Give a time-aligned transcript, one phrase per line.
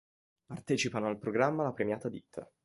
[0.47, 2.51] Partecipano al programma la Premiata Ditta.